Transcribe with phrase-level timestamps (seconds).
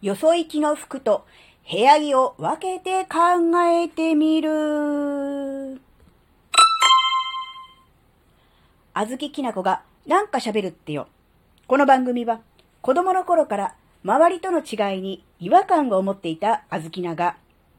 [0.00, 1.24] よそ行きの服と
[1.68, 3.18] 部屋着を分けて考
[3.66, 5.80] えてみる。
[8.94, 11.08] あずききなこがなんか喋るってよ。
[11.66, 12.40] この番組は
[12.80, 13.74] 子供の頃から
[14.04, 17.36] 周りとの違いに違和感を持っていたあずきなが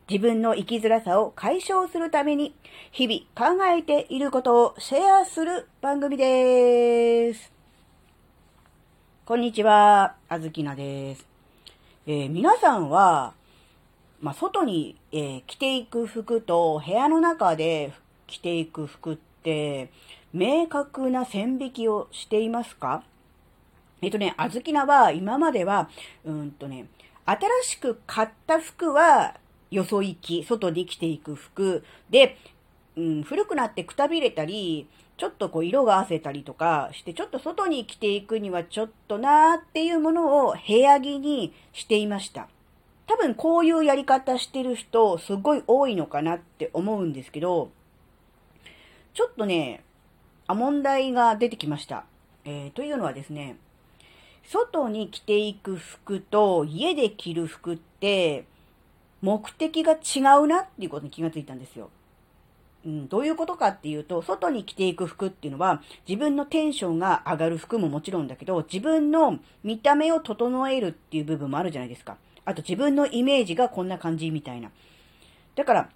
[0.10, 2.54] 自分の生きづらさを解消するために
[2.92, 7.54] 日々考えていることをシェアする番組です。
[9.26, 11.29] こんにちは、あずきなです。
[12.12, 13.36] えー、皆さんは、
[14.20, 17.94] まあ、外に、えー、着ていく服と部屋の中で
[18.26, 19.92] 着ていく服って、
[20.34, 23.04] 明確な線引きをしていますか？
[24.02, 25.88] えっとね、あずきなは今までは、
[26.26, 26.88] うんとね、
[27.26, 29.36] 新しく買った服は
[29.70, 32.40] よそ行き、外に着ていく服で、
[32.98, 34.88] うん、古くなってくたびれたり、
[35.20, 42.48] ちょっとこう色が褪せたりとかして、ちょっと外に着ていくにはちょっとなーっていうものを部屋着にしていました。
[43.06, 47.70] 多分こういうやり方してる人すごい多いのかなって思うんですけど、
[49.14, 49.84] ちょっとね、
[50.48, 52.06] あ、問題が出てきました。
[52.46, 53.58] えー、というのはですね、
[54.48, 58.46] 外に着ていく服と家で着る服って
[59.22, 61.90] 目的が違うなっていうことに気がついたんですよ。
[62.86, 72.18] うん、どういうことかっていうと、外に着ていく服っていうのは、自分のテンションが上がる服ももちろんだけど、自分の見た目を整えるっていう部分もあるじゃないですか。
[72.46, 74.72] あと自分のイメージがこんな感じみたいな。
[75.56, 75.90] だから、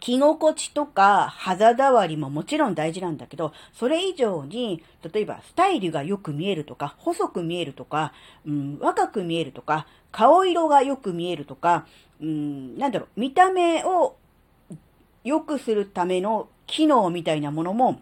[0.00, 8.12] 着心地とか肌触りももちろん大事なんだけど、それ以上に、例えばスタイルがよく見えるとか、細く見えるとか、
[8.46, 11.86] うん、若く見えるとか、顔色がよく見えるとか、
[12.20, 14.16] うん、なんだろう、見た目を
[15.24, 18.00] 良くするための機能みたいなものも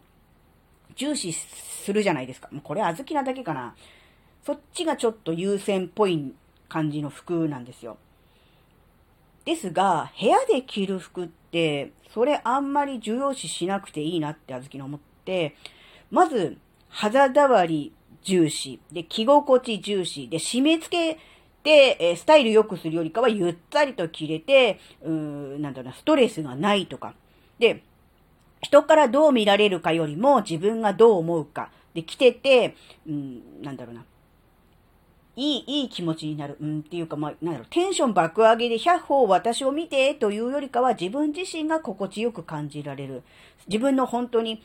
[0.97, 2.49] 重視するじゃないですか。
[2.53, 3.75] もうこれ、あずきなだけかな。
[4.45, 6.35] そっちがちょっと優先っぽい
[6.69, 7.97] 感じの服なんですよ。
[9.45, 15.57] ですが、部屋で着る服って、それあんまり重要視しなくていいなってあずきの思って、
[16.11, 16.59] まず、
[16.89, 21.21] 肌触り重視、で、着心地重視、で、締め付け
[21.63, 27.15] で、えスタイル良くするよりかはゆったりと着れて、うーん、なんだろうな、ストレスがないとか。
[27.59, 27.83] で、
[28.63, 31.71] 人からどう見られるかよりも自分がどう思うか。
[31.95, 32.75] で、着てて、
[33.07, 34.05] うん、なんだろうな。
[35.35, 36.57] いい、いい気持ちになる。
[36.61, 43.23] うん、っていうか、まあ、なんだろう、テンション爆上げで100歩私を見てというよりかは自分自身が心地よく感じられる。
[43.67, 44.63] 自分の本当に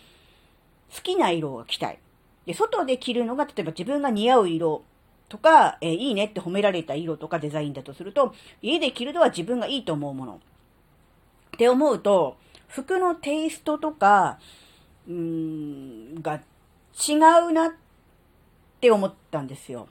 [0.94, 2.00] 好きな色を着たい。
[2.46, 4.84] で、外で着るのが、例えば自分が似合う色
[5.30, 10.34] とか、えー、いいねって褒められた色とかデザインだとすると、家で着るのは自分がいいと思うもの。
[10.36, 10.40] っ
[11.58, 14.40] て思うと、服のテイストとか、
[15.08, 16.36] うーん、が
[17.08, 17.14] 違
[17.50, 17.72] うなっ
[18.80, 19.88] て思ったんですよ。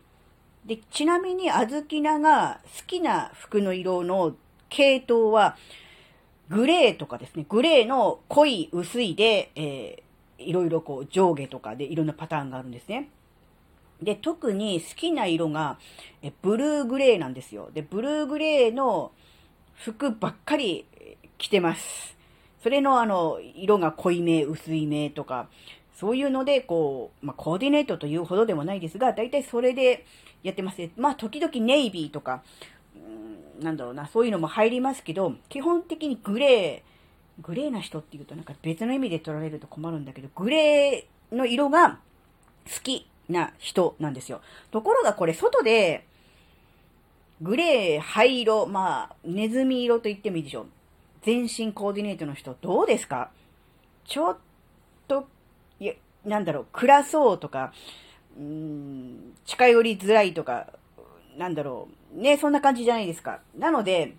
[0.64, 4.34] で、ちなみに、あずきなが好きな服の色の
[4.68, 5.56] 系統は、
[6.48, 13.08] グレーとかですね、グレーの濃い、薄いで、えー、いろいろこう上下とかでいろんなパターンがあるんですね。
[14.02, 15.78] で、特に好きな色が、
[16.22, 17.70] えブルーグレーなんですよ。
[17.72, 19.12] で、ブルーグレーの
[19.74, 20.86] 服ばっかり
[21.38, 22.16] 着てます。
[22.62, 25.48] それのあの、色が濃いめ、薄いめとか、
[25.94, 30.04] そういうので、こう、まあ、コーディネートというほどでもないですが、大体それで
[30.42, 32.42] やってますまあ、時々ネイビーとか、
[32.94, 41.98] うん、なんだろうな、そういうのも入りますけど、基本的にグレー、グレーな人っていうとなんか別の意味で取られると困るんだけど、グレーの色が
[42.64, 44.40] 好きな人なんですよ。
[44.70, 46.06] ところがこれ外で、
[47.42, 50.66] グレー、灰色、まあ、ネズミ色と言ってもいいでしょう。
[51.22, 53.30] 全身コーディネートの人、どうですか？
[54.04, 54.38] ちょっ
[55.08, 55.26] と、
[55.80, 55.94] いや、
[56.24, 57.72] なんだろう、暗そうとか、
[58.38, 60.68] うーん、近寄りづらいとか、
[61.36, 63.40] なんだろう、ね、そんな感じじゃないですか。
[63.58, 64.14] なので、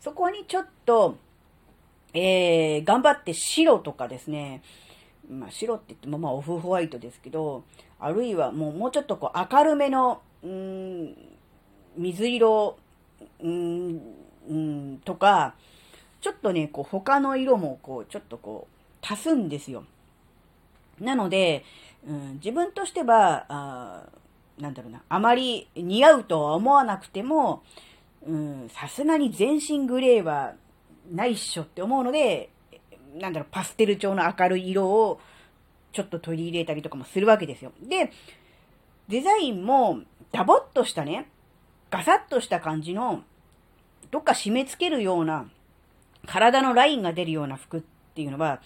[0.00, 1.16] そこにちょっと、
[2.14, 4.62] えー、頑張って白とかですね、
[5.28, 7.64] まあ白って言ってもまあオフホワイトですけど、
[8.04, 11.16] あるいはもうもうちょっとこう明るめの、うん、
[11.96, 12.76] 水色、
[13.40, 14.00] うん、
[14.48, 15.54] うん、とか、
[16.20, 19.84] ちょっとね、こう他の色もこう、ちょっとこう、足すんですよ。
[21.00, 21.64] なので、
[22.06, 24.02] うん、自分としては、あ
[24.58, 27.62] なんだろうな、あまり似合うとは思わなくても、
[28.70, 30.54] さすがに全身グレーは
[31.10, 32.50] ないっしょって思うので、
[33.14, 35.20] なんだろう、パステル調の明るい色を
[35.92, 37.72] ちょっと取り入れたりとかもするわけですよ。
[37.82, 38.10] で、
[39.08, 40.00] デザインも
[40.32, 41.28] ダボっとしたね、
[41.90, 43.22] ガサッとした感じの、
[44.10, 45.48] どっか締め付けるような、
[46.26, 47.82] 体のラインが出るような服っ
[48.14, 48.60] ていうのは、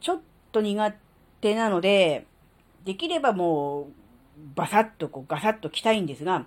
[0.00, 0.20] ちょっ
[0.52, 0.94] と苦
[1.40, 2.26] 手なので、
[2.84, 3.92] できればもう、
[4.54, 6.46] バサッとこうガサッと着たいんですが、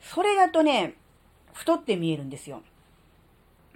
[0.00, 0.94] それだとね、
[1.52, 2.62] 太って見えるんですよ。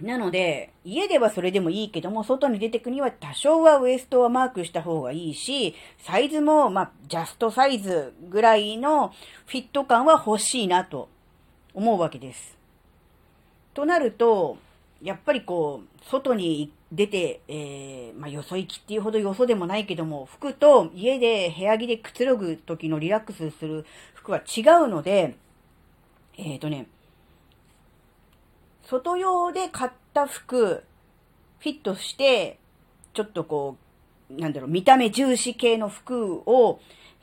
[0.01, 9.13] なので、家ではそれでもいいけども、外に出てくには多少はウエストはマークした方がいいし、サイズも、まあ、ジャストサイズぐらいの
[9.45, 11.09] フィット感は欲しいなと
[11.73, 12.57] 思うわけです。
[13.73, 14.57] となると、
[15.01, 25.35] やっぱりこう、外に出て、えー、まあ、よそ行きっていうほどよそでもないけども、服と家で部屋着でくつろぐ時のリラックスする服は違うので、
[26.37, 26.87] えっ、ー、とね、
[28.83, 30.83] 外用で買った服、
[31.59, 32.59] フィットして、
[33.13, 33.77] ちょっとこ
[34.29, 36.79] う、なんだろう、見た目重視系の服を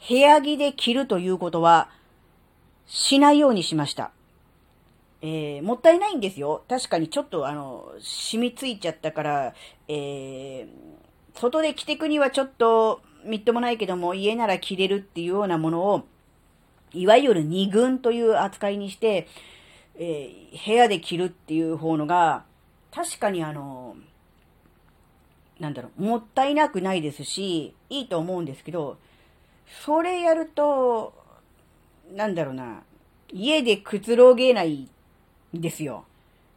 [0.08, 1.90] 部屋着で着るということは、
[2.86, 4.10] しないようにしました。
[5.22, 6.64] えー、もったいないんですよ。
[6.68, 9.54] 確かにちょっとあの、染みついちゃったから、
[9.86, 16.04] えー、外で着てくにはちょっと、みっともないけども、家なら着れるっていうようなものを、
[16.92, 19.28] いわゆる二軍という扱いにして、
[20.02, 22.44] えー、部屋で着るっていう方のが、
[22.90, 23.96] 確かにあの、
[25.60, 28.96] なんだろう、もったいなくないですし、いいと思うんですけど、
[29.84, 31.12] それやると、
[32.14, 32.82] なんだろうな、
[33.30, 34.88] 家でくつろげない
[35.54, 36.06] んですよ。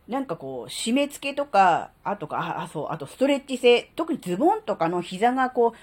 [0.08, 5.74] なんかこう、締め付けとか、あとか、あ、そう、あとストレッチ性、特にズボンとかの膝がこ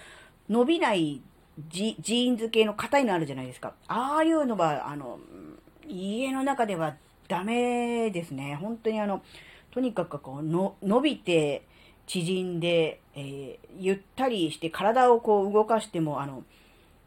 [0.48, 1.20] う、伸びない
[1.68, 3.74] ジジーンズ系の硬いのあるじゃないですか。
[3.86, 5.20] ああいうのは、あの、
[5.86, 6.96] 家の中では
[7.30, 8.58] ダメですね。
[8.60, 9.22] 本当にあの、
[9.70, 11.62] とにかくこう、の、伸びて、
[12.08, 16.42] 縮んで、えー、ゆったりして体をこう動かしても、あの、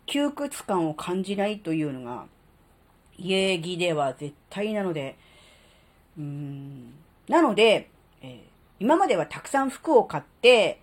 [0.05, 2.25] 窮屈感を感じないというのが、
[3.17, 5.17] 家着では絶対なので、
[6.17, 6.93] うん。
[7.27, 7.89] なので、
[8.21, 8.39] えー、
[8.79, 10.79] 今まではたくさん服を買って、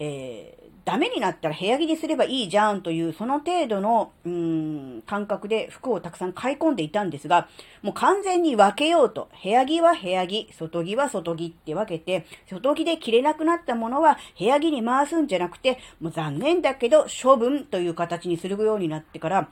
[0.00, 7.48] えー、ダメになったら部屋着にすればいいじゃんという、その程度の、うん、感覚で服をたくさん買い込んでいたんですが、
[7.82, 19.48] もう完全に分けようと、部屋着は部屋着、外着は外着って分けて、外着で着れなくなったものは部屋着に回すんじゃなくて、もう残念だけど処分という形にするようになってから、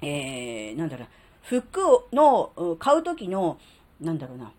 [0.00, 1.08] えー、なんだろう、
[1.42, 1.80] 服
[2.14, 3.58] の、買う時の、
[4.00, 4.52] なんだろうな、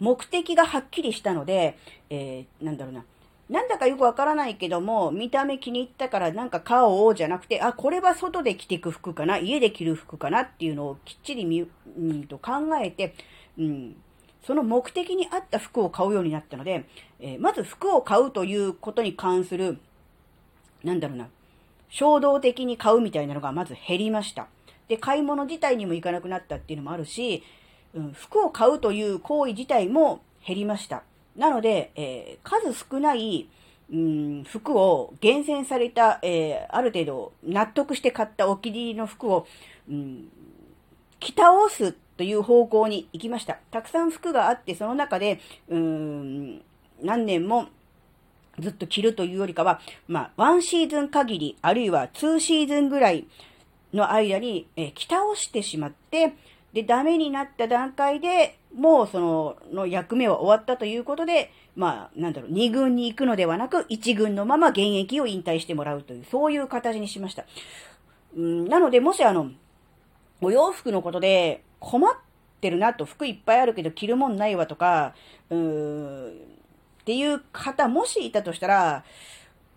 [0.00, 1.78] 目的がはっきりしたので、
[2.10, 3.04] えー、なんだろうな、
[3.48, 11.66] なんだかよくわからないけども、見た目気に入ったからなんか買おうじゃなくて、あ、これは外で着ていく服かな、家で着る服かなっていうのをきっちり見、う
[12.00, 12.52] んと考
[12.82, 13.14] えて、
[13.58, 13.96] うん、
[14.42, 16.84] その目的に合った服を買うようになったので、
[17.20, 19.78] えー、まず服を買うということに関する、
[20.84, 21.28] なんだろうな、
[21.88, 24.46] 衝動的に買うみたいなのがまず減りました。
[24.88, 27.42] で、買い物自体にも行かなくなったっていうのもあるし、
[27.94, 31.02] うん、服を買うという行為自体も減りました。
[31.38, 33.48] なので、えー、数少ない、
[33.90, 39.46] うん、服を厳選された、えー、ある程度納得して買ったお気に入りの服を、
[39.88, 40.28] うん、
[41.20, 43.58] 着倒すという方向に行きました。
[43.70, 46.60] たくさん服があって、その中で、うん、
[47.00, 47.68] 何年も
[48.58, 53.26] ずっと着るというよりかは、まあ、ワンシーズン限り、あるいはツーシーズンぐらい
[53.94, 56.34] の間に、えー、着倒してしまって、
[56.72, 67.44] で、ダメになった段階で、もうその、の役目は終わったということで、まあ、なんだろう、2軍に行くのではなく、1軍のまま現役を引退してもらうという、そういう形にしました。
[68.36, 69.50] うん、なので、もしあの、
[70.40, 72.14] お洋服のことで困っ
[72.60, 75.14] てるなと、服いっぱいあるけど着るもんないわとか、
[75.50, 79.04] うーん、っていう方、もしいたとしたら、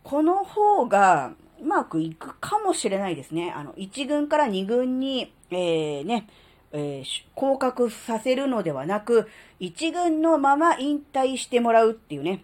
[0.03, 3.53] この方がうまくいくかもしれないですね。
[3.55, 6.27] あの、1軍から2軍に、えー、ね、
[6.73, 9.27] えー、降格させるのではなく、
[9.59, 12.43] 一軍のまま引退してもらうっていうね。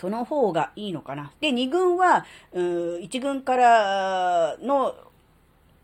[0.00, 1.32] その方がいいのかな。
[1.40, 4.94] で、二軍は、う一軍からの、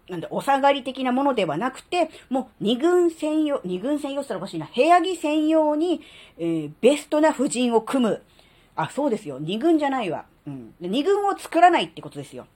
[0.08, 4.68] なんだ、お下がり的なものではなくて、もう二軍専用、二軍専用って言ったらおかしいな。
[4.74, 6.00] 部屋着専用に、
[6.38, 8.22] えー、ベストな婦人を組む。
[8.76, 9.38] あ、そうですよ。
[9.40, 10.26] 二軍じゃないわ。
[10.46, 10.74] うん。
[10.80, 12.46] 二軍を作らないってことですよ。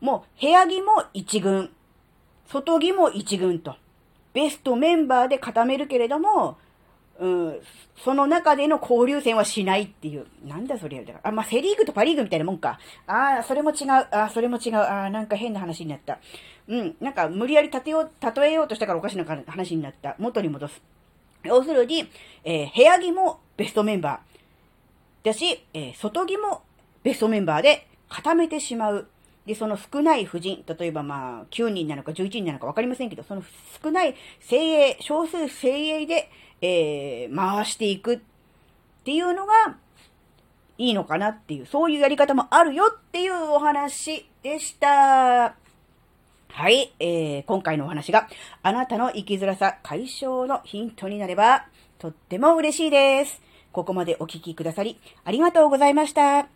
[0.00, 1.70] もう、部屋着も一軍。
[2.48, 3.76] 外着も一軍と。
[4.36, 6.58] ベストメンバーで固めるけれども、
[7.18, 7.60] うん、
[8.04, 10.26] その中での交流戦はしないっていう。
[10.44, 12.78] なんだそれあ、まあ、セリーグとパリーグみたいなもんか。
[13.06, 13.90] ああ、それも違う。
[13.90, 14.76] ああ、それも違う。
[14.76, 16.18] ああ、なんか変な話になった。
[16.68, 20.16] うん、なんか無理やり立てよう、例えようとしたからおかしな話になった。
[20.18, 20.82] 元に戻す。
[21.42, 22.06] 要するに、
[22.44, 25.26] えー、部屋着もベストメンバー。
[25.26, 26.60] だし、えー、外着も
[27.02, 29.08] ベストメンバーで固めてしまう。
[29.46, 33.42] で、その少ない婦人、例えばまあ、9人なのか11人なのか分かりませんけど、その
[33.82, 38.18] 少ない精鋭、少数精鋭で、えー、回していくっ
[39.04, 39.76] ていうのが、
[40.78, 45.54] いいのかなっていう、そういうやり方もあるよっていうお話でした。
[46.56, 48.28] はい、えー、今回のお話が、
[48.62, 51.66] あなたの生きづらさ解消のヒントになれば、
[51.98, 53.40] とっても嬉しいです。
[53.72, 56.55] ここまでお聴きくださり、ありがとうございました。